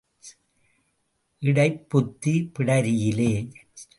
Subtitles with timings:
[1.39, 3.51] இடைப் புத்தி பிடரியிலே.